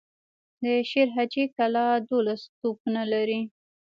د 0.61 0.63
شير 0.89 1.07
حاجي 1.15 1.45
کلا 1.55 1.85
دولس 2.09 2.41
توپونه 2.59 3.01
لري. 3.13 3.41